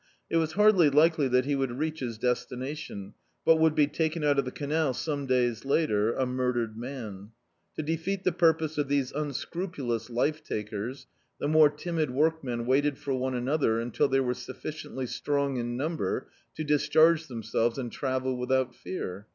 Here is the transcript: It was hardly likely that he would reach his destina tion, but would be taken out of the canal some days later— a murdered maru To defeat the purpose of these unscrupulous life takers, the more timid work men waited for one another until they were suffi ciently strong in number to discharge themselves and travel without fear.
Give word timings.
It 0.31 0.37
was 0.37 0.53
hardly 0.53 0.89
likely 0.89 1.27
that 1.27 1.45
he 1.45 1.53
would 1.55 1.73
reach 1.77 1.99
his 1.99 2.17
destina 2.17 2.75
tion, 2.75 3.13
but 3.45 3.57
would 3.59 3.75
be 3.75 3.85
taken 3.85 4.23
out 4.23 4.39
of 4.39 4.45
the 4.45 4.51
canal 4.51 4.95
some 4.95 5.27
days 5.27 5.63
later— 5.63 6.13
a 6.15 6.25
murdered 6.25 6.75
maru 6.75 7.29
To 7.75 7.83
defeat 7.83 8.23
the 8.23 8.31
purpose 8.31 8.79
of 8.79 8.87
these 8.87 9.11
unscrupulous 9.11 10.09
life 10.09 10.43
takers, 10.43 11.05
the 11.39 11.47
more 11.47 11.69
timid 11.69 12.09
work 12.09 12.43
men 12.43 12.65
waited 12.65 12.97
for 12.97 13.13
one 13.13 13.35
another 13.35 13.79
until 13.79 14.07
they 14.07 14.19
were 14.19 14.33
suffi 14.33 14.71
ciently 14.71 15.07
strong 15.07 15.57
in 15.57 15.77
number 15.77 16.29
to 16.55 16.63
discharge 16.63 17.27
themselves 17.27 17.77
and 17.77 17.91
travel 17.91 18.37
without 18.39 18.73
fear. 18.73 19.27